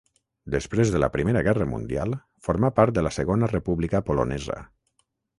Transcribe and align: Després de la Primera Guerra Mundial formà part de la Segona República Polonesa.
Després 0.53 0.91
de 0.93 1.01
la 1.01 1.09
Primera 1.15 1.43
Guerra 1.47 1.67
Mundial 1.73 2.15
formà 2.47 2.71
part 2.79 2.95
de 2.95 3.03
la 3.07 3.11
Segona 3.19 3.51
República 3.53 4.01
Polonesa. 4.09 4.57